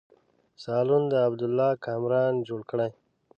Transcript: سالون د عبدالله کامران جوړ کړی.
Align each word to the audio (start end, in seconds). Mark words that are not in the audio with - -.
سالون 0.63 1.03
د 1.09 1.13
عبدالله 1.27 1.69
کامران 1.85 2.33
جوړ 2.47 2.61
کړی. 2.71 2.89